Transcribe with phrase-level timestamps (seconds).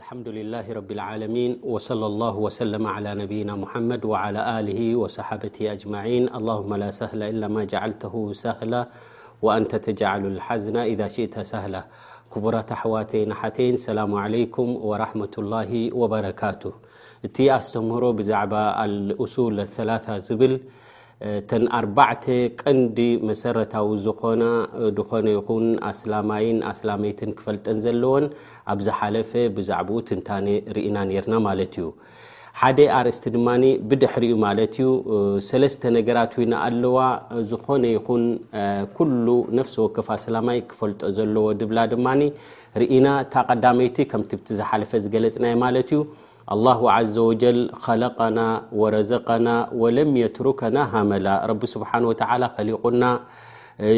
[0.00, 6.72] الحمد لله رب العالمين وصلى الله وسلم على نبينا محمد وعلى له وصحابته أجمعين اللهم
[6.82, 8.80] لا سهلة إلا ما جعلته سهلة
[9.44, 11.82] وأنت تجعل الحزن اذا شئت سهلة
[12.34, 15.70] كبرت احواتينحتين السلام عليكم ورحمة الله
[16.00, 16.72] وبركاته
[17.34, 18.52] تي استمهره بزعب
[18.86, 20.52] الأصول الثلاثة بل
[21.50, 22.24] ተን ኣርባዕተ
[22.60, 24.42] ቀንዲ መሰረታዊ ዝኾና
[24.98, 28.24] ድኾነ ይኹን ኣስላማይን ኣስላመይትን ክፈልጠን ዘለዎን
[28.72, 30.46] ኣብ ዝሓለፈ ብዛዕባኡ ትንታነ
[30.78, 31.88] ርኢና ነርና ማለት እዩ
[32.60, 33.46] ሓደ ኣርእስቲ ድማ
[33.90, 34.88] ብድሕሪኡ ማለት እዩ
[35.50, 36.96] ሰለስተ ነገራት ወና ኣለዋ
[37.52, 38.24] ዝኾነ ይኹን
[38.96, 39.26] ኩሉ
[39.58, 42.22] ነፍሲ ወክፍ ኣስላማይ ክፈልጦ ዘለዎ ድብላ ድማኒ
[42.82, 46.00] ርኢና እታ ቀዳመይቲ ከምቲብቲ ዝሓለፈ ዝገለፅናይ ማለት እዩ
[46.54, 46.76] አላه
[47.14, 48.38] ዘ ወጀል ኸለቀና
[48.80, 49.48] ወረዘቀና
[49.82, 52.22] ወለም የትሩከና ሃመላ ረቢ ስብሓ ወተ
[52.56, 53.04] ከሊቁና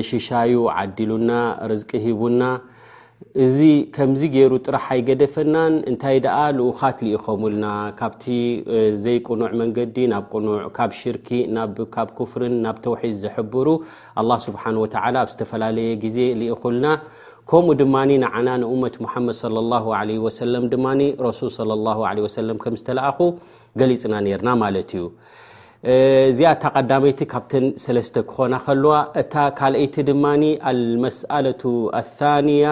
[0.09, 1.31] ሽሻዩ ዓዲሉና
[1.71, 2.43] ርዝቂ ሂቡና
[3.45, 3.59] እዚ
[3.95, 7.67] ከምዚ ገይሩ ጥራሕ ኣይገደፈናን እንታይ ደኣ ልኡኻት ዝኢኸምልና
[8.01, 8.25] ካብቲ
[9.05, 11.29] ዘይቁኑዕ መንገዲ ና ኑካብ ሽርክ
[11.95, 13.67] ካብ ክፍርን ናብ ተውሒድ ዝሕብሩ
[14.23, 14.89] ኣ ስብሓ ወ
[15.23, 16.87] ኣብ ዝተፈላለየ ግዜ ዝኢኹልና
[17.51, 19.49] ከምኡ ድማ ንዓና ንመት ሙመድ صى
[19.87, 20.87] ه ድማ
[21.27, 23.19] ረሱ صى ه ከ ዝተለኣኹ
[23.81, 25.03] ገሊፅና ነርና ማለት እዩ
[26.31, 27.67] እዚኣ ታ ቀዳመይቲ ካብተን
[28.15, 30.25] ተ ክኾና ከለዋ እታ ካልአይቲ ድማ
[31.05, 31.63] መስአለة
[32.19, 32.65] ثንያ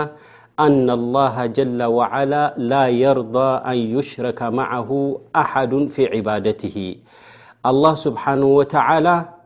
[0.65, 1.59] ኣن لله ጀ
[1.97, 2.33] وላ
[2.71, 4.89] ላ የርضى ኣን يሽረከ ማعሁ
[5.43, 6.63] ኣሓዱ ف عባደት
[8.05, 9.39] ስብሓه و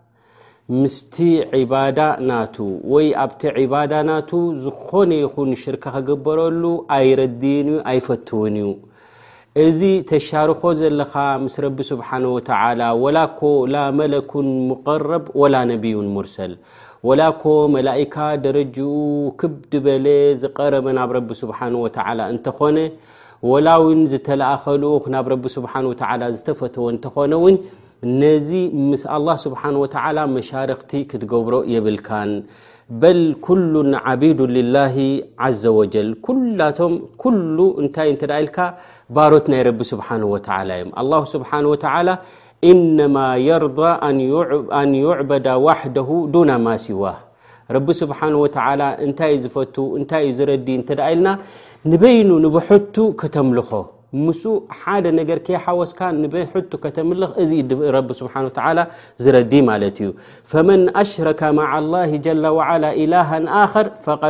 [0.79, 1.17] ምስቲ
[1.57, 2.55] ዒባዳ ናቱ
[2.93, 4.31] ወይ ኣብቲ ዒባዳ ናቱ
[4.63, 6.63] ዝኾነ ይኹን ሽርካ ክግበረሉ
[6.97, 8.73] ኣይረድይን እዩ ኣይፈትውን እዩ
[9.65, 11.13] እዚ ተሻርኾ ዘለኻ
[11.45, 12.51] ምስ ረቢ ስብሓን ወተ
[13.05, 13.41] ወላኮ
[13.75, 16.55] ላ መለኩን ሙቀረብ ወላ ነቢዩን ሙርሰል
[17.11, 17.45] ወላኮ
[17.77, 18.17] መላእካ
[18.49, 18.91] ደረጅኡ
[19.43, 20.07] ክብድበለ
[20.43, 22.79] ዝቀረበ ናብ ረቢ ስብሓን ወተላ እንተኾነ
[23.53, 26.03] ወላ ውን ዝተለኣኸልኡ ናብ ረቢ ስብሓ ወተ
[26.43, 27.57] ዝተፈትወ እንተኾነ እውን
[28.21, 28.49] ነዚ
[28.89, 32.31] ምስ አላህ ስብሓን ወተዓላ መሻርክቲ ክትገብሮ የብልካን
[33.03, 34.97] በል ኩሉን ዓቢድን ልላሂ
[35.47, 38.59] ዓዘ ወጀል ኩላቶም ኩሉ እንታይ እንተ ደ ኢልካ
[39.17, 42.09] ባሮት ናይ ረቢ ስብሓን ወተላ እዮም ኣላሁ ስብሓን ወተላ
[42.73, 43.17] ኢነማ
[43.49, 43.81] የርض
[44.83, 47.03] ኣን ዩዕበዳ ዋሕደሁ ዱና ማሲዋ
[47.77, 51.29] ረቢ ስብሓን ወተዓላ እንታይ እዩ ዝፈቱ እንታይ እዩ ዝረዲ እንተ ደእ ኢልና
[51.91, 53.71] ንበይኑ ንብሐቱ ከተምልኾ
[54.25, 54.43] ምስ
[54.81, 56.01] ሓደ ነገር ከይሓወስካ
[56.35, 56.43] በ
[56.97, 57.45] ተምል እ
[59.25, 60.11] ዝረዲ ማለት እዩ
[60.69, 61.41] መን ሽረከ
[61.95, 62.15] ላ ር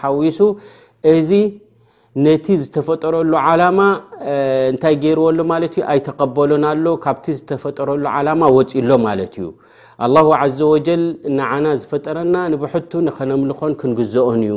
[0.00, 0.38] ሓዊሱ
[1.10, 1.30] እዚ
[2.24, 3.78] ነቲ ዝተፈጠረሉ ዓላማ
[4.72, 9.46] እንታይ ገይርዎሎ ማለት እዩ ኣይተቀበሎን ኣሎ ካብቲ ዝተፈጠረሉ ዓላማ ወፂሎ ማለት እዩ
[10.06, 11.02] ኣላሁ ዓዘ ወጀል
[11.38, 14.54] ንዓና ዝፈጠረና ንብሕቱ ንኸነምልኾን ክንግዘኦን እዩ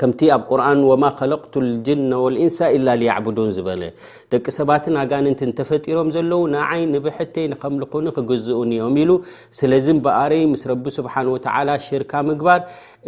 [0.00, 3.82] ከምቲ ኣብ ቁርኣን ወማ ከለቅቱ ልጅና ወልእንሳ ኢላ ሊያዕብዱን ዝበለ
[4.32, 9.10] ደቂ ሰባትን ኣጋንንትንተፈጢሮም ዘለዉ ንዓይ ንብሕተይ ንከምልኮኒ ክግዝኡን ዮም ኢሉ
[9.60, 12.62] ስለዚ በኣረይ ምስ ረቢ ስብሓን ወተላ ሽርካ ምግባር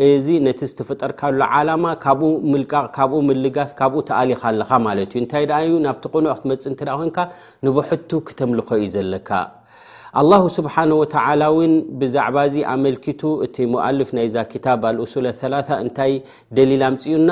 [0.09, 5.77] እዚ ነቲ ዝተፈጠርካሉ ዓላማ ካብኡ ምልቕካብኡ ምልጋስ ካብኡ ተኣሊኻ ኣለኻ ማለት እዩ እንታይ ደኣ እዩ
[5.87, 7.19] ናብቲ ቁኖዖክትመፅእ እንትደ ኮንካ
[7.69, 9.29] ንብሕቱ ክተምልኮ እዩ ዘለካ
[10.19, 11.41] الله سبحنه وتعل
[12.01, 16.13] بዛعባ ዚ ኣመلكቱ እቲ مؤلፍ ናይ ዛ كب الأሱل الثلثة እታይ
[16.57, 17.31] ደሊل مፅኡና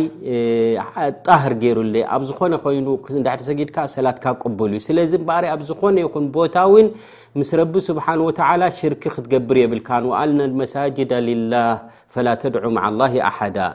[1.26, 1.78] ጣህር ገይሩ
[2.16, 2.86] ኣብ ዝኮነ ኮይኑ
[3.26, 6.88] ዳሕተሰጊድካ ሰላትካ ቅብል እዩ ስለዚ በሪ ኣብ ዝኮነ ይኹን ቦታውን
[7.36, 11.72] مس رب سبحانه وتعالى شرك تقبر يبلان وان المساجد لله
[12.14, 13.68] فلا تدعو مع الله أحدا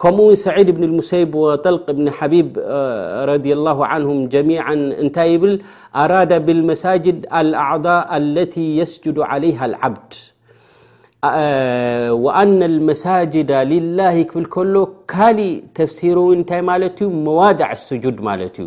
[0.00, 2.48] كمو سعيد بن المسيب وطلق بن حبيب
[3.32, 4.74] رضي الله عنهم جميعا
[5.06, 5.52] نت يبل
[6.04, 10.10] أراد بالمساجد الأعضاء التي يسجد عليها العبد
[12.24, 14.74] وأن المساجد لله يبل كل
[15.28, 16.16] الي تفسير
[16.50, 16.90] ت ما
[17.28, 18.58] موادع السجود مت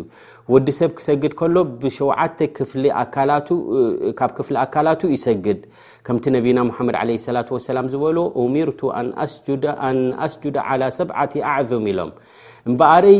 [0.54, 2.38] ወዲ ሰብ ክሰግድ ከሎ ብሸዉዓተ
[2.72, 5.60] ፍካብ ክፍሊ ኣካላቱ ይሰግድ
[6.06, 8.80] ከምቲ ነቢና ሙሓመድ ዓለ ሰላት ወሰላም ዝበሎ ኡሚርቱ
[9.86, 12.10] ኣንኣስጁዳ ዓላ ሰብዓት ኣዕዞም ኢሎም
[12.68, 13.18] እምበአርይ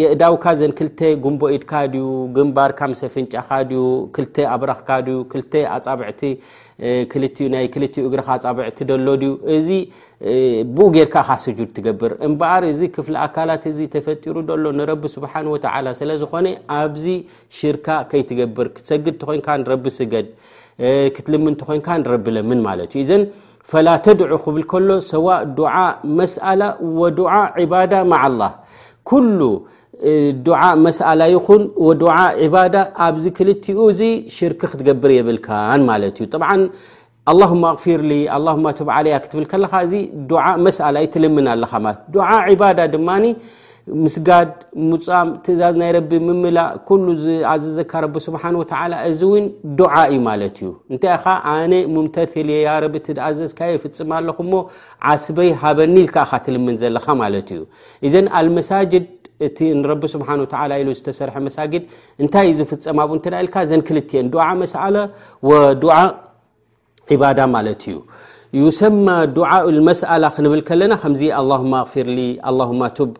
[0.00, 3.82] የእዳውካ ዘን ክልተ ጉንቦኢድካ ድዩ ግንባርካምሰፍንጫካ ድዩ
[4.16, 6.20] ክልተ ኣብራክካ ድዩ ክልተ ኣጻብዕቲ
[7.54, 9.68] ናይ ክልኡ እግርካ ፀብዕቲ ደሎ ድዩ እዚ
[10.76, 15.86] ብኡ ጌርካ ካ ስጁድ ትገብር እምበኣር እዚ ክፍሊ ኣካላት እዚ ተፈጢሩ ሎ ንረቢ ስብሓን ወተላ
[16.00, 16.46] ስለ ዝኮነ
[16.78, 17.04] ኣብዚ
[17.58, 20.26] ሽርካ ከይትገብር ክትሰግድ እንተኮንካ ረቢ ስገድ
[21.16, 23.22] ክትልም እንተ ኮንካ ንረብለምን ማለት እዩ ዘን
[23.70, 25.26] ፈላተድዑ ክብል ከሎ ሰዋ
[25.58, 25.74] ድዓ
[26.18, 26.62] መስኣላ
[27.02, 28.52] ወድዓ ዒባዳ ማዓላህ
[29.38, 29.40] ሉ
[30.46, 31.62] ድዓእ መስኣላ ይኹን
[32.02, 32.14] ድዓ
[32.54, 32.76] ባዳ
[33.06, 34.02] ኣብዚ ክልትኡ እዚ
[34.36, 36.28] ሽርክ ክትገብር የብልካን ማለት እዩ
[37.40, 38.00] ላማ ኣክፊር
[38.96, 39.92] ዓለያ ክትብል ከለካእዚ
[40.64, 41.46] መኣላይ ትልምን
[42.30, 43.10] ኣ ባዳ ድማ
[44.02, 44.52] ምስጋድ
[44.90, 46.68] ሙፃም ትእዛዝ ናይ ቢ ምምላእ
[47.50, 48.42] ኣዘዝካ ረ ስሓ
[49.08, 49.20] እዚ
[49.78, 51.24] ድዓ እዩ ማለት እዩ እንታይኻ
[51.54, 52.96] ኣነ ሙምተል የረቢ
[53.26, 54.52] ኣዘዝካዮ ይፍፅም ኣለኹሞ
[55.10, 58.94] ዓስበይ ሃበኒኢልካካትልምን ዘለካ ማእዩዘሳድ
[59.46, 61.84] እቲ ንረቢ ስብሓን ወተላ ኢሉ ዝተሰርሐ መሳጊድ
[62.22, 64.96] እንታይ ዝፍፀማቡ እንተዳ ኢልካ ዘን ክልትአን ድዓ መሰኣላ
[65.48, 65.92] ወድዓ
[67.14, 67.96] ዕባዳ ማለት እዩ
[68.62, 69.50] ዩሰማ ድዓ
[69.90, 72.18] መስኣላ ክንብል ከለና ከምዚ ኣሁማ ኣክፊርሊ
[72.50, 73.12] ኣሁማ ቱብ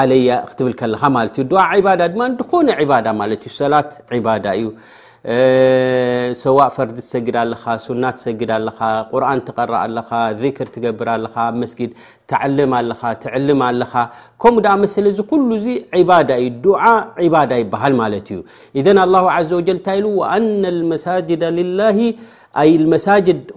[0.00, 4.66] ዓለያ ክትብል ከለኻ ማለት እዩ ዓ ባዳ ድማ ድኮነ ባዳ ማለት እዩ ሰላት ዒባዳ እዩ
[6.42, 8.80] ሰዋء ፈርድ ትሰግድ ለካ ሱናት ሰግድ ለካ
[9.22, 9.96] ርን ትረ ኣለ
[10.40, 11.90] ذክር ትገብር ለካ መስجድ
[12.30, 13.92] ተዓልም ለ ትዕልም ኣለኻ
[14.42, 15.78] ከምኡ መሰለ ዚ ኩሉ ዚ
[16.30, 18.40] ዳ እዩ ድ ባዳ ይበሃል ማለት እዩ
[18.84, 21.80] ذ لله ዘ و ንታ ኢ አና لመሳጅዳ ላ
[22.60, 23.50] ዩ ሲዩ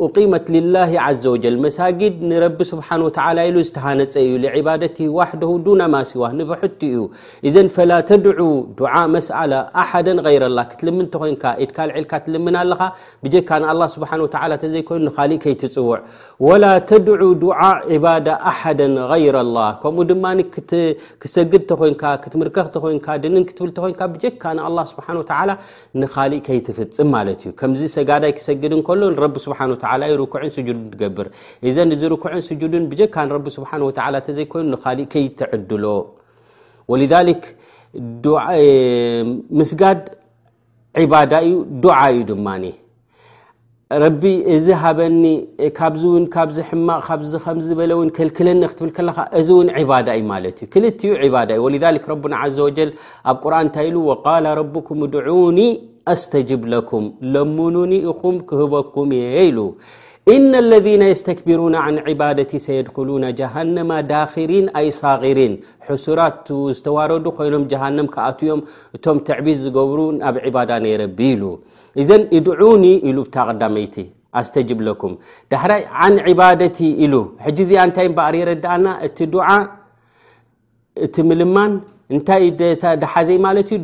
[28.09, 28.84] ፅ ፍ
[29.21, 29.57] ሎ ስሓ
[30.11, 31.27] ይኩ ድ ትገብር
[31.77, 32.23] ዘ ርኩ
[32.73, 32.85] ድን
[33.15, 33.25] ካ
[34.29, 35.85] ይይኑ እ ይተድሎ
[39.59, 40.01] ምስጋድ
[41.33, 41.53] ዳ እዩ
[42.13, 42.47] እዩ ድማ
[44.55, 45.23] እዚ ሃበኒ
[46.35, 46.57] ካዚ
[46.87, 47.07] ማቅ
[47.89, 47.95] ለ
[48.29, 48.61] ልክለኒ
[48.97, 49.09] ክብል
[49.39, 49.67] እዚውን
[50.07, 50.69] ዳ እዩ ዩ
[52.05, 52.05] ኡ
[52.45, 52.87] ዩ ዘ
[53.31, 55.59] ኣብ ቁር እንታይ ኢ ረኩም ድኒ
[56.13, 59.57] ኣስተጅብ ለኩም ለሙኑኒ ኢኹም ክህበኩም የኢሉ
[60.33, 65.53] እነ ለذነ የስተክብሩን ን ባደቲ ሰየድሉና ጃሃነማ ዳክሪን ኣይ ሳغሪን
[65.89, 66.19] ሕሱራ
[66.77, 68.61] ዝተዋረዱ ኮይኖም ጃሃንም ክኣትእዮም
[68.97, 71.43] እቶም ትዕቢድ ዝገብሩ ናብ ዕባዳ ነይረ ብ ኢሉ
[72.03, 73.95] እዘን ድዑኒ ኢሉ ብታዳመይቲ
[74.41, 74.69] ኣስተጅ
[75.01, 75.13] ኩም
[75.53, 75.83] ዳይ
[76.15, 77.13] ን ባደቲ ኢሉ
[77.45, 79.47] ሕጂ ዚኣ እንታይ በሪ የረዳኣና እቲ ድዓ
[81.05, 81.71] እቲ ምልማን
[82.13, 83.77] እንታይዳሓዘ ማት እዩ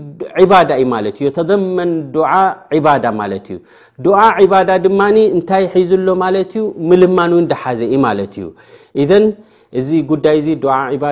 [0.43, 2.31] ዕባዳ ዩ ማለት እዩ ተዘመን ዱዓ
[2.77, 3.57] ዒባዳ ማለት እዩ
[4.05, 4.99] ድዓ ዒባዳ ድማ
[5.35, 8.47] እንታይ ሒዙ ሎ ማለት ዩ ምልማን እውን ዳሓዘ ኢ ማለት እዩ
[9.03, 9.25] ኢዘን
[9.79, 11.11] እዚ ጉዳይ ዚ ዓ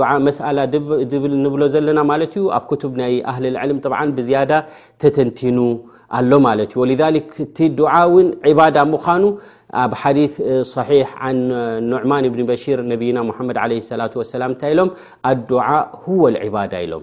[0.00, 0.58] ዳመስኣላ
[1.12, 4.52] ዝብል ንብሎ ዘለና ማለት እዩ ኣብ ክቱብ ናይ ኣህል ልዕልም ጥዓ ብዝያዳ
[5.02, 5.58] ተተንቲኑ
[6.18, 7.24] اله ملت ولذلك
[7.56, 9.28] ت دعا ون عبادة مخانو
[9.84, 10.32] اب حديث
[10.76, 11.36] صحيح عن
[11.92, 14.88] نعمان بن بشير نبينا محمد عليه الصلاة والسلام ت لم
[15.32, 17.02] الدعا هو العبادة الم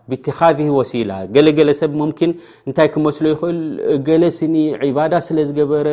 [0.25, 0.27] ኻ
[0.77, 2.31] ወሲላ ገለገለ ሰብ ሙምኪን
[2.67, 3.59] እንታይ ክመስሎ ይክእል
[4.07, 4.53] ገለ ስኒ
[4.83, 5.87] ዒባዳ ስለ ዝገበረ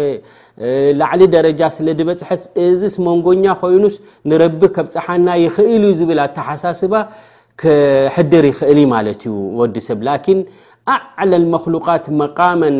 [1.00, 3.96] ላዕሊ ደረጃ ስለ ድበፅሐስ እዚስ መንጎኛ ኮይኑስ
[4.30, 6.94] ንረቢ ከብ ፀሓና ይክእል እዩ ዝብል ኣተሓሳስባ
[7.62, 10.40] ክሕድር ይክእል ማለት እዩ ወዲ ሰብ ላኪን
[10.94, 12.76] ኣዕለል መክሉቃት መቃመን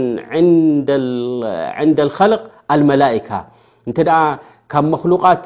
[1.85, 2.42] ዕንደልኸልቅ
[2.75, 3.30] አልመላካ
[3.88, 3.99] እንተ
[4.73, 5.45] ካብ መክሉቃት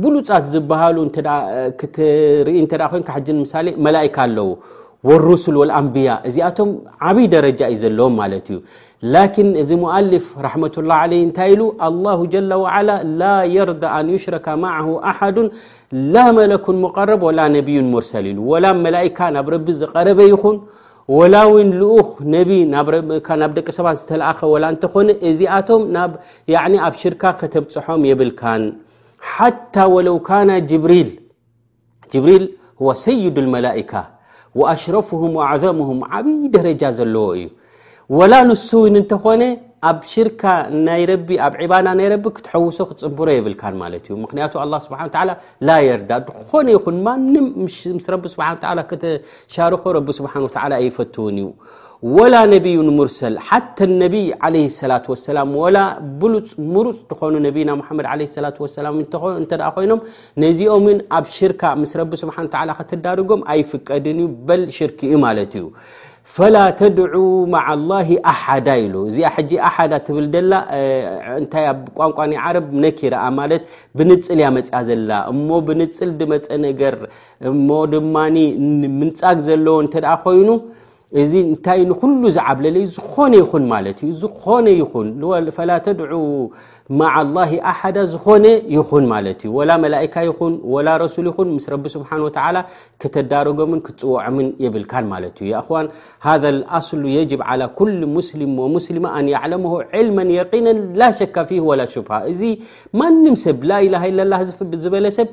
[0.00, 0.96] ብሉፃት ዝበሃሉ
[1.80, 4.48] ክትርኢ ተ ኮይን ካሕጂ ንምሳሌ መላካ ኣለዉ
[5.42, 6.68] ሱ አንብያ እዚኣቶም
[7.10, 8.58] ዓበይ ደረጃ እዩ ዘለዎም ማለት እዩ
[9.14, 10.50] ላን እዚ ሙልፍ ራ
[10.90, 12.42] ላه ለ እንታይ ኢሉ አ ጀ
[12.74, 12.88] ዓላ
[13.20, 14.78] ላ የርዳ ኣን ይሽረከ ማዓ
[15.12, 15.36] ኣሓዱ
[16.16, 20.58] ላ መለኩ ሙቀረብ ላ ነብዩን ሙርሰል ሉ ወላ መላካ ናብ ረቢ ዝቀረበ ይኹን
[21.18, 21.34] ወላ
[21.66, 25.82] ን ልኡኽ ነ ናብ ደቂ ሰባት ዝተለኣኸ ላ እንተኮነ እዚኣቶም
[26.88, 28.64] ኣብ ሽርካ ከተብፅሖም የብልካን
[29.34, 29.76] ሓታ
[30.08, 30.18] ለው
[32.14, 32.44] ጅብሪል
[33.06, 33.92] ሰይድ መላካ
[34.54, 37.44] وأشرفهم وأعذمهم عبي درجة ዘلዎ እዩ
[38.18, 39.42] ولا نس نتኮن
[39.90, 40.42] ኣብ ሽርካ
[40.86, 41.28] ናይ ኣብ
[41.64, 45.00] ዕባዳ ናይ ረቢ ክትሐውሶ ክፅንብሮ የብልካን ማለት እዩ ምክንያቱ ኣ ስብሓ
[45.68, 47.78] ላ የርዳ ድኮነ ይኹን ማንም ምስ
[48.34, 48.50] ስሓ
[48.90, 50.34] ክተሻርኮ ረ ስብሓ
[50.80, 51.48] ኣይፈትውን እዩ
[52.16, 53.58] ወላ ነብዩን ሙርሰል ሓ
[54.02, 54.24] ነብይ
[54.54, 54.62] ለ
[54.92, 55.76] ላ ሰላም ወላ
[56.22, 58.08] ብሉፅ ምሩፅ ድኮኑ ነብና መድ
[58.46, 58.96] ላ ሰላም
[59.42, 60.00] እተደ ኮይኖም
[60.44, 62.38] ነዚኦምን ኣብ ሽርካ ምስ ረ ስብሓ
[62.78, 65.64] ከተዳርጎም ኣይፍቀድን እዩ በል ሽርክ ኡ ማለት እዩ
[66.36, 67.14] ፈላ ተድዑ
[67.52, 70.52] ማዓ لላሂ ኣሓዳ ኢሉ እዚኣ ሕጂ ኣሓዳ ትብል ደላ
[71.40, 73.62] እንታይ ኣብ ቋንቋን ዓረብ ነኪረኣ ማለት
[73.98, 76.96] ብንፅል ያ መፅያ ዘላ እሞ ብንፅል ድመፀ ነገር
[77.50, 78.14] እሞ ድማ
[79.00, 80.48] ምንጻግ ዘለዎ እንተ ደኣ ኮይኑ
[81.20, 85.08] እዚ እንታይ ንሉ ዝዓብለለይ ዝኾነ ይኹን ማ እዩ ዝኾነ ይኹን
[85.56, 85.98] ፈላ ተድ
[87.00, 87.42] ማ ላ
[87.72, 89.14] ኣሓዳ ዝኾነ ይኹን ማ
[89.46, 90.52] ዩ ላ መላካ ይኹን
[90.86, 92.48] ላ ረሱል ይኹን ምስ ስሓ
[93.02, 95.52] ክተዳረጎምን ክፅወዖምን የብልካ ማዩን
[96.26, 96.32] ሃ
[96.88, 97.22] ኣሉ የ
[97.80, 99.62] ኩል ሙስልም ሙስማ ኣንለም
[100.08, 102.42] ልመ የነን ላ ሸካ ፊ ላ ሽሃ እዚ
[103.02, 103.86] ማንም ሰብ ላኢ
[104.20, 104.34] ለላ
[104.86, 105.28] ዝበለሰብ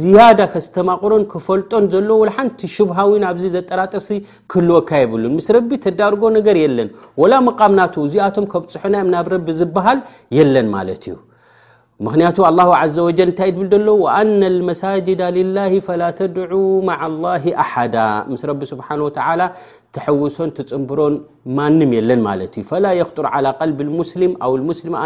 [0.00, 2.98] ዝያዳ ከስተማቕሮን ክፈልጦን ዘሎ ሓንቲ ሽሃ
[3.32, 4.10] ኣብዚ ዘጠራጥርሲ
[4.52, 5.12] ክህልወካ የብ
[5.44, 5.46] ስ
[5.84, 6.88] ተዳርጎ ነገር የለን
[7.30, 7.80] ላ መቃምና
[8.12, 9.98] ዚኣቶም ከብፅሑናም ናብ ረቢ ዝሃል
[10.38, 11.14] የለን ማለት እዩ
[12.06, 12.36] ምክንያቱ
[13.38, 14.40] ታይ ብ ሎ አና
[14.70, 15.20] መሳጅዳ
[15.56, 15.66] ላ
[16.00, 16.50] ላ ተድع
[17.24, 17.96] ላ ኣሓዳ
[18.32, 18.88] ምስ ቢ ስሓ
[19.96, 21.14] ትውሶን ትፅንብሮን
[21.58, 23.48] ማንም የለን ማት እዩ ላ ክጥር ى ል
[24.12, 24.96] ስም ስም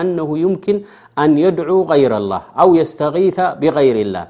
[0.54, 0.78] ምኪን
[1.24, 3.16] ኣን የድع غይረ ላ ኣው ስተغ
[3.62, 4.26] ብغይር ላ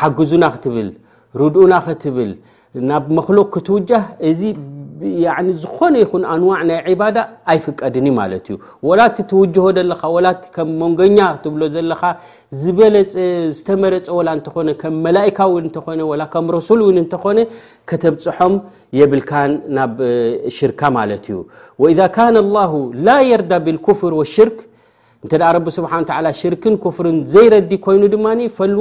[0.00, 0.86] ሓግዙና ክትብል
[1.40, 2.30] ርድኡና ክትብል
[2.90, 4.40] ናብ መክሎቅ ክትውጃህ እዚ
[5.62, 7.16] ዝኾነ ይኹን ኣንዋዕ ናይ ዒባዳ
[7.52, 8.54] ኣይፍቀድኒ ማለት እዩ
[8.88, 12.02] ወላቲ ትውጀሆ ዘለካ ወላ ከም ሞንጎኛ ትብሎ ዘለኻ
[12.60, 12.94] ዝበለ
[13.56, 17.38] ዝተመረፀ ወላ እንተኾነ ከም መላእካ ው እኾነ ላ ከም ረሱል ውን እንተኮነ
[17.92, 18.54] ከተብፅሖም
[19.00, 19.32] የብልካ
[19.78, 19.96] ናብ
[20.58, 21.36] ሽርካ ማለት እዩ
[21.84, 22.72] ወኢዛ ካነ ላሁ
[23.08, 24.58] ላ የርዳ ብልኩፍር ሽርክ
[25.26, 25.92] እንተ ረ ስብሓ
[26.40, 28.26] ሽርክን ክፍርን ዘይረዲ ኮይኑ ድማ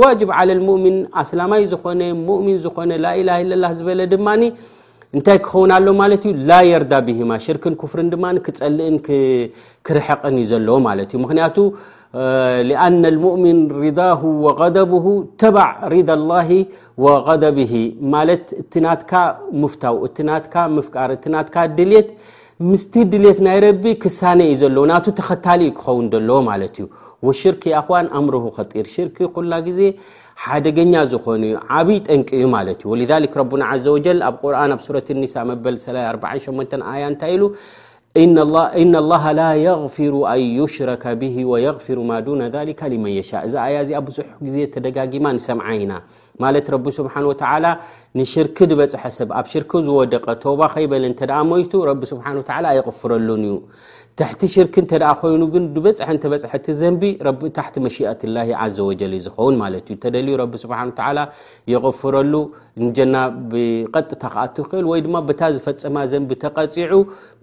[0.01, 0.29] ዋጅብ
[0.77, 4.27] እምን ኣስላማይ ዝኮነ ን ዝኮነ ላላ ዝበለ ድማ
[5.15, 8.95] እንታይ ክኸውን ኣሎ ማለት ዩ ላ የርዳ ብማ ሽርክን ፍርን ድማ ክፀልእን
[9.87, 11.57] ክርሐቅን ዩ ዘለዎ ማት እዩ ምክንያቱ
[12.85, 13.99] ኣነ ሙእምን ሪዳ
[14.93, 15.05] ብሁ
[15.43, 16.41] ተባዕ ሪዳ ላ
[17.45, 17.59] ደብ
[18.15, 18.45] ማለት
[18.81, 19.13] እናትካ
[19.63, 22.11] ምፍታው እናትካ ምፍቃር እናትካ ድልት
[22.67, 27.63] ምስቲ ድሌት ናይ ረቢ ክሳነ እዩ ዘሎዉ ናቱ ተኸታሊ ዩ ክኸውን ዘለዎ ማለት እዩ ሽርክ
[27.71, 29.79] ይዋን ኣምርሁ ከጢር ሽርክ ኩላ ግዜ
[30.43, 34.81] ሓደገኛ ዝኾኑ ዩ ዓብይ ጠንቂ እዩ ማለት እዩ ወذሊ ረና ዘ ጀል ኣብ ቁርን ኣብ
[34.85, 37.43] ሱረ ኒሳ መበል ሰ48 ኣያ እንታይ ኢሉ
[38.23, 38.37] እና
[38.93, 43.99] لላ ላ የغፊሩ ኣን ይሽረከ ብሂ ወየغፊሩ ማ ዱነ ذሊካ لመን የሻእ እዚ ኣያ እዚኣ
[44.07, 45.93] ብዙሕ ግዜ ተደጋጊማ ንሰምዓ ኢና
[46.43, 47.65] ማለት ረቢ ስብሓን ወተዓላ
[48.19, 53.55] ንሽርክ ዝበፅሐሰብ ኣብ ሽርክ ዝወደቐ ቶባ ኸይበለ እንተ ደኣ ሞይቱ ረቢ ስብሓን ወተ ኣይቕፍረሉን እዩ
[54.19, 54.91] ትሕቲ ሽርክ እተ
[55.21, 57.01] ኮይኑ ግን በፅ እተበፅሐቲ ዘንቢ
[57.55, 57.95] ታቲ መሽ
[58.35, 59.55] ላ ዘ ል ዝኸውን
[59.89, 60.29] ዩ ተደዩ
[60.61, 60.77] ስሓ
[61.71, 62.33] የغፍረሉ
[62.99, 63.15] ጀና
[63.53, 66.95] ብቀጥታ ክኣቱ ክእል ወይድማ ታ ዝፈፀማ ዘንቢ ተቀፅዑ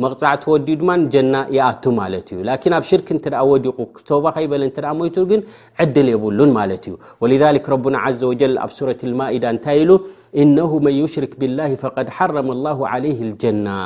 [0.04, 2.48] መቕፅዕ ተወዲኡ ድማ ጀና ይኣቱ ማለ እዩ
[2.78, 3.26] ኣብ ሽርክ እተ
[3.66, 4.62] ዲቁ ባ ከይበለ
[5.02, 5.42] ሞቱ ግን
[5.84, 6.96] ዕድል የብሉን ማለ እዩ
[7.82, 8.32] ረና ዘ
[8.64, 10.00] ኣብ ሱረ ማኢዳ ንታይ ሉ
[10.40, 13.78] إنه من يشرك بالله فقد حرم الله عليه الجنة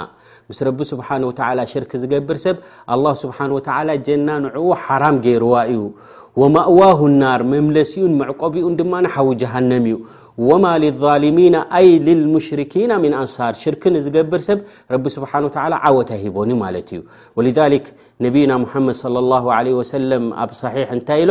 [0.51, 2.57] مس رب سبانه ولى شርክ ዝገبር ሰብ
[2.95, 4.45] الله سبنه ولى جና ن
[4.85, 5.81] حرم ገرዋ እዩ
[6.41, 8.81] وموه الناር መምلسኡን معቆብኡ ድ
[9.29, 9.97] و جሃنم እ
[10.49, 11.55] وما للظالمين
[12.07, 14.59] للمشركين من أنصር شርክ ዝገብር سብ
[15.03, 15.33] ب سبنه
[15.65, 16.93] ولى ዓوت ሂب እዩ
[17.37, 17.85] ولذلك
[18.25, 20.11] نين ممድ صلى الله عليه وسل
[20.43, 21.31] ኣ صي እታይ ሎ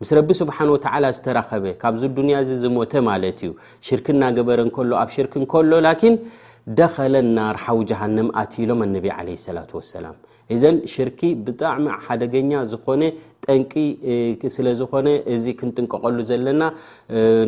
[0.00, 0.86] ምስ ረቢ ስብሓ ወተ
[1.16, 3.52] ዝተረኸበ ካብዚ ዱንያ ዚ ዝሞተ ማለት እዩ
[3.86, 6.14] ሽርክ እናገበረ እከሎ ኣብ ሽርክ እከሎ ላኪን
[6.78, 9.58] ደኸለ ናርሓዊ ጃሃንም ኣትሎም ኣነቢ ለ ሰላ
[9.92, 10.16] ሰላም
[10.54, 13.02] እዘን ሽርክ ብጣዕሚ ሓደገኛ ዝኮነ
[13.46, 13.72] ጠንቂ
[14.56, 16.62] ስለዝኮነ እዚ ክንጥንቀቀሉ ዘለና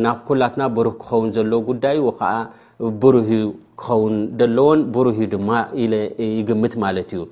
[0.05, 2.31] ናብ ኩላትና ብሩህ ክኸውን ዘሎ ጉዳይ ከዓ
[3.03, 3.29] ብሩህ
[3.83, 4.15] ክኸውን
[4.57, 5.51] ለዎን ብሩህ ድማ
[6.39, 7.23] ይግምት ማለት እዩ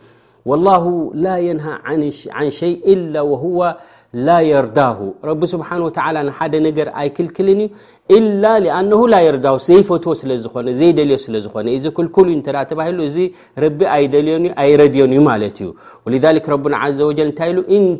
[0.68, 0.86] ላሁ
[1.24, 1.68] ላ የንሃ
[2.02, 2.76] ን ሸይ
[3.14, 3.60] ላ ወዋ
[4.28, 4.36] ላ
[4.66, 4.80] ርዳ
[6.54, 7.50] ደ ገር ኣይክልክል
[9.36, 10.14] ርዳ ዘይፈትዎ
[10.80, 11.92] ዝ ልዮ ዝ ን ዩ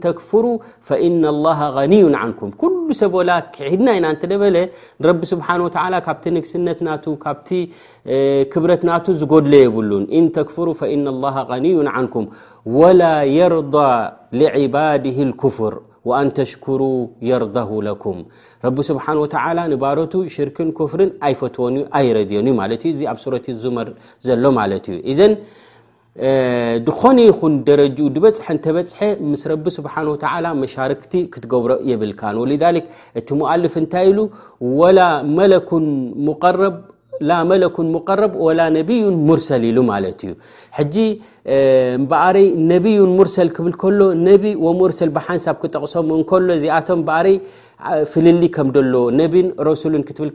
[0.06, 0.30] ተፍ
[1.08, 2.04] ን ን
[3.02, 3.40] ሰላ
[3.72, 5.22] ድና ና በ
[6.08, 6.70] ካ ግስነ
[8.64, 8.86] ብረት
[9.22, 10.06] ዝጎድሎ
[12.76, 13.04] ወላ
[13.38, 13.76] የርض
[14.40, 15.04] ሊዕባድ
[15.42, 15.74] ክፍር
[16.20, 16.82] አን ተሽሩ
[17.30, 18.18] የርضሁ ለኩም
[18.66, 23.90] ረቢ ስብሓን ተ ንባሮቱ ሽርክን ኮፍርን ኣይፈትዎን ኣይረድዮን እዩ ማት እዩ እዚ ኣብ ሱረት ዝር
[24.28, 25.34] ዘሎ ማለት እዩ እዘን
[26.88, 29.00] ድኾነ ይኹን ደረጅኡ ድበፅሐ እተበፅሐ
[29.32, 30.32] ምስ ረቢ ስብሓ ተ
[30.64, 32.22] መሻርክቲ ክትገብሮ የብልካ
[32.52, 32.56] ሊ
[33.22, 34.20] እቲ ሞአልፍ እንታይ ኢሉ
[34.82, 35.00] ወላ
[35.40, 35.88] መለኩን
[36.30, 36.76] ሙቀረብ
[37.30, 40.32] ላ መለኩን ቀረብ ወላ ነቢዩን ሙርሰል ኢሉ ማለ እዩ
[42.12, 42.38] በር
[42.72, 44.34] ነብዩን ርሰል ክብልሎ ነ
[44.82, 46.90] ወርሰል ብሓንሳብ ክጠቅሶም እሎ ዚቶ
[48.12, 48.94] ፍልሊ ከምሎ
[50.18, 50.32] ትብል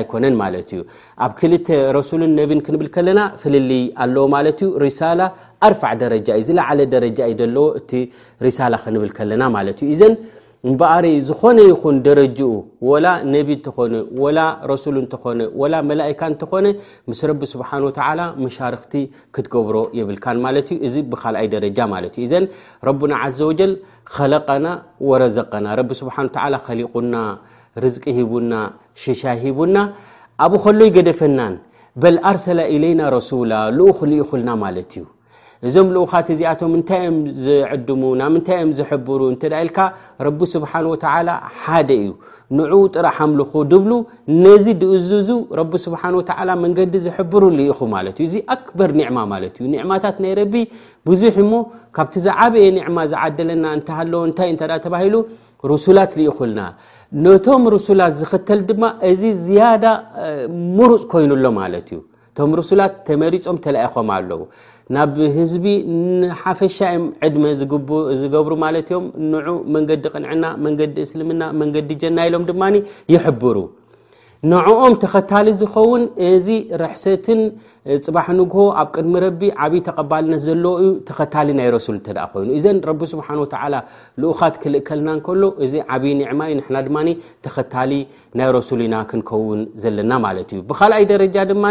[0.00, 0.36] ኣይኮነን
[0.78, 0.82] ዩ
[1.24, 1.46] ኣብ ክል
[1.96, 3.54] ረን ክብል ለና ፍ
[4.04, 5.22] ኣለሪላ
[5.66, 6.28] ኣርዕ ደረጃ
[6.80, 7.18] ለ ደረጃ
[8.44, 8.78] ዎእሪላ
[9.16, 9.42] ክብል ለና
[10.70, 12.50] እምበኣሪ ዝኾነ ይኹን ደረጅኡ
[12.88, 14.40] ወላ ነቢ እንተኾነ ወላ
[14.70, 16.66] ረሱል እንተኾነ ወላ መላእካ እንተኾነ
[17.10, 18.92] ምስ ረብ ስብሓን ወተላ መሻርክቲ
[19.34, 22.44] ክትገብሮ የብልካን ማለት እዩ እዚ ብካልኣይ ደረጃ ማለት እዩ እዘን
[22.88, 23.72] ረቡና ዘ ወጀል
[24.18, 24.66] ኸለቀና
[25.08, 27.14] ወረዘቀና ረ ስብሓን ተ ኸሊቁና
[27.84, 28.54] ርዝቂ ሂቡና
[29.04, 29.76] ሽሻይ ሂቡና
[30.46, 31.56] ኣብኡ ከሎይ ገደፈናን
[32.04, 35.04] በል ኣርሰላ ኢለይና ረሱላ ልኡ ክልኢኹልና ማለት እዩ
[35.68, 39.78] እዞም ልኡካት እዚኣቶም ምንታይ ዮም ዘዕድሙ ና ምንታይ እዮም ዝሕብሩ እን ኢልካ
[40.26, 41.28] ረቢ ስብሓን ወተዓላ
[41.62, 42.10] ሓደ እዩ
[42.58, 43.92] ንዕኡ ጥረሓምልኩ ድብሉ
[44.44, 45.28] ነዚ ድእዝዙ
[45.60, 50.32] ረቢ ስብሓን ወተዓላ መንገዲ ዝሕብሩ ልኢኹ ማለት እዩ እዚ ኣክበር ኒዕማ ማለት እዩ ኒዕማታት ናይ
[50.40, 50.54] ረቢ
[51.10, 51.52] ብዙሕ እሞ
[51.98, 55.16] ካብቲ ዝዓበየ ኒዕማ ዝዓደለና እንተሃለዎ እንታይ እንታዳ ተባሂሉ
[55.72, 56.60] ሩሱላት ልኢኹልና
[57.24, 59.84] ነቶም ሩሱላት ዝኽተል ድማ እዚ ዝያዳ
[60.78, 61.98] ሙሩፅ ኮይኑሎ ማለት እዩ
[62.38, 64.42] ቶም ርሱላት ተመሪፆም ተለኣይኮም ኣለዉ
[64.96, 65.66] ናብ ህዝቢ
[66.20, 66.76] ንሓፈሻ
[67.26, 67.44] ዕድሚ
[68.20, 72.62] ዝገብሩ ማለት እዮም ንዑ መንገዲ ቅንዕና መንገዲ እስልምና መንገዲ ጀናኢሎም ድማ
[73.14, 73.56] ይሕብሩ
[74.50, 76.46] ንዕኦም ተኸታሊ ዝኸውን እዚ
[76.82, 77.40] ርሕሰትን
[78.06, 83.00] ፅባሕ ንግ ኣብ ቅድሚ ረቢ ዓብይ ተቐባልነት ዘለዎ እዩ ተኸታሊ ናይ ረሱል እተደኣ ኮይኑእዘን ረቢ
[83.12, 83.74] ስብሓን ወተላ
[84.22, 86.52] ልኡካት ክልእ ከልና ከሎ እዚ ዓብይ ኒዕማዩ
[86.96, 87.00] ማ
[87.46, 87.92] ተኸታሊ
[88.40, 91.64] ናይ ረሱል ኢና ክንከውን ዘለና ማለት እዩብካልኣይ ደረጃ ድማ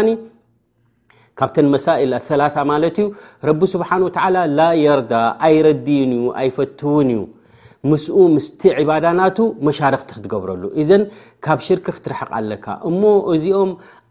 [1.40, 3.06] ካብተን መሳኢል ላ ማለት እዩ
[3.48, 5.14] ረቢ ስብሓን ወተላ ላ የርዳ
[5.48, 7.22] ኣይረዲን እዩ ኣይፈትውን እዩ
[7.90, 11.02] ምስኡ ምስቲ ዕባዳናቱ መሻርክቲ ክትገብረሉ እዘን
[11.44, 13.02] ካብ ሽርክ ክትረሓቕ ኣለካ እሞ
[13.34, 13.70] እዚኦም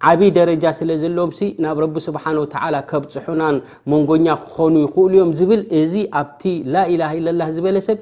[0.09, 1.31] ዓብይ ደረጃ ስለ ዘለዎም
[1.63, 3.55] ናብ ረቢ ስብሓላ ከብፅሑናን
[3.91, 7.01] መንጎኛ ክኮኑ ይኽእሉ እዮም ዝብል እዚ ኣብቲ ላላ
[7.39, 7.97] ላ ዝበለሰብ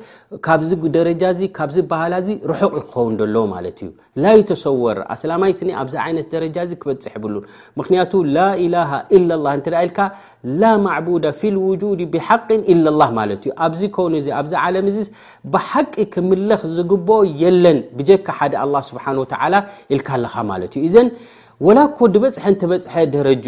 [0.46, 3.90] ካብዚ ደረጃዚ ካብዚ ባህላዚ ርሑቕ ይክኸውን ሎ ማለት እዩ
[4.26, 8.92] ላ ይተሰር ኣላማይስ ኣብዚ ይነት ደረጃዚ ክበፅሕ ይብሉምክንያቱ ላላሃ
[9.32, 10.00] ላ ልካ
[10.62, 11.84] ላ ማዕድ ፊ ልውድ
[12.16, 15.06] ብሓቅን ኢለላ ማለት እዩ ኣብዚ ከንዚ ኣብዚ ዓለም ዚ
[15.56, 18.56] ብሓቂ ክምለኽ ዝግብኦ የለን ብጀካ ሓደ
[18.92, 19.56] ስሓላ
[19.94, 20.52] ኢልካኣካማ
[21.68, 23.48] ወላ ኮ ድበፅሐ እንተበፅሐ ደረጅኡ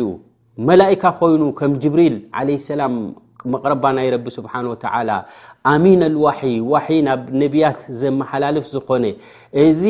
[0.67, 2.95] መላእካ ኮይኑ ከም ጅብሪል ዓለ ሰላም
[3.54, 5.12] መቕረባ ናይ ረቢ ስብሓን ወተላ
[5.74, 9.06] ኣሚን ኣልዋሒይ ዋይ ናብ ነቢያት ዘመሓላልፍ ዝኮነ
[9.65, 9.84] እዚ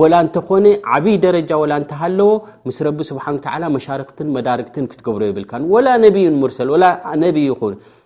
[0.00, 2.32] ወላ እንተኮነ ዓብይ ደረጃ ወላ እንተሃለዎ
[2.68, 6.84] ምስ ረቢ ስብሓንተ መሻርክትን መዳርክትን ክትገብሮ የብልካን ወላ ነብይን ሙርሰል ወላ
[7.24, 7.76] ነቢይ ይኹን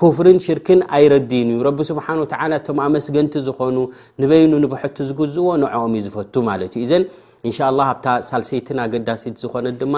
[0.00, 2.32] ኩፍርን ሽርክን ኣይረዲንእዩ ረቢ ስብሓን ወተ
[2.66, 3.76] ቶምኣ መስገንቲ ዝኮኑ
[4.22, 7.04] ንበይኑ ንብሕቲ ዝግዝዎ ንዕኦም ዝፈቱ ማለት እዩ እዘን
[7.46, 9.94] እንሻ ላ ኣብታ ሳልሰይትን ኣገዳሲቲ ዝኮነ ድማ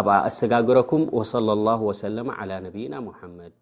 [0.00, 2.16] ኣብኣ ኣሰጋግረኩም ወለ ላ ወሰለ
[2.66, 3.56] ነብይና ሙሓመድ